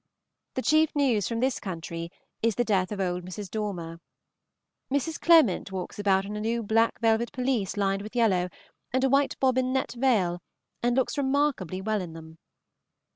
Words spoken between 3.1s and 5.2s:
Mrs. Dormer. Mrs.